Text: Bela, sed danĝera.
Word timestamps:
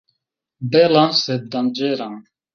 Bela, 0.75 1.03
sed 1.21 1.47
danĝera. 1.59 2.11